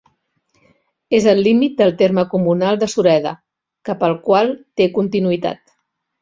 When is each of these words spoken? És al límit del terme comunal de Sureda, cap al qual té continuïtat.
És 1.17 1.27
al 1.33 1.41
límit 1.47 1.75
del 1.81 1.93
terme 1.99 2.23
comunal 2.31 2.79
de 2.85 2.89
Sureda, 2.95 3.35
cap 3.91 4.07
al 4.09 4.17
qual 4.31 4.51
té 4.81 4.89
continuïtat. 4.99 5.63